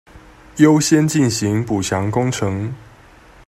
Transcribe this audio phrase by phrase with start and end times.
[0.55, 2.73] 優先進行補強工程